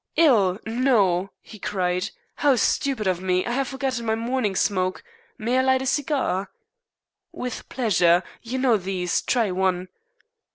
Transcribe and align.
"Ill! 0.15 0.57
No!" 0.65 1.29
he 1.43 1.59
cried. 1.59 2.09
"How 2.37 2.55
stupid 2.55 3.05
of 3.05 3.21
me. 3.21 3.45
I 3.45 3.51
have 3.51 3.67
forgotten 3.67 4.03
my 4.03 4.15
morning 4.15 4.55
smoke. 4.55 5.03
May 5.37 5.59
I 5.59 5.61
light 5.61 5.83
a 5.83 5.85
cigar?" 5.85 6.49
"With 7.31 7.69
pleasure. 7.69 8.23
You 8.41 8.57
know 8.57 8.77
these. 8.77 9.21
Try 9.21 9.51
one." 9.51 9.89